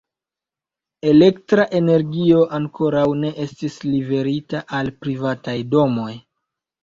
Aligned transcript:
Elektra 1.09 1.65
energio 1.79 2.39
ankoraŭ 2.59 3.03
ne 3.25 3.31
estis 3.45 3.77
liverita 3.89 4.63
al 4.81 4.89
privataj 5.05 5.57
domoj. 5.77 6.11